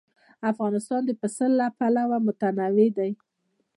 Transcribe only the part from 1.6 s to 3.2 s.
پلوه متنوع دی.